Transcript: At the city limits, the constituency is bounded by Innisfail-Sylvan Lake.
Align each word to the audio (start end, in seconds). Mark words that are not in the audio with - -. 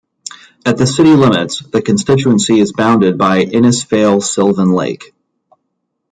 At 0.65 0.79
the 0.79 0.87
city 0.87 1.11
limits, 1.11 1.59
the 1.59 1.83
constituency 1.83 2.59
is 2.59 2.71
bounded 2.73 3.19
by 3.19 3.45
Innisfail-Sylvan 3.45 4.71
Lake. 4.71 5.13